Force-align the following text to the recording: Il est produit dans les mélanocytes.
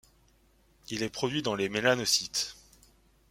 Il 0.89 1.03
est 1.03 1.11
produit 1.11 1.43
dans 1.43 1.53
les 1.53 1.69
mélanocytes. 1.69 2.55